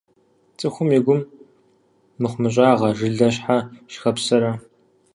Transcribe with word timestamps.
Цӏыхум 0.57 0.89
и 0.97 0.99
гум 1.05 1.21
мыхъумыщӏагъэ 2.21 2.89
жылэ 2.97 3.29
щхьэ 3.35 3.57
щыхэпсэрэ? 3.91 4.51